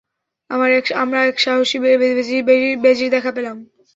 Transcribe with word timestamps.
আমরা 0.95 1.19
এক 1.25 1.37
সাহসী 1.39 1.77
বেজির 2.77 3.09
দেখা 3.11 3.31
পেলাম। 3.31 3.57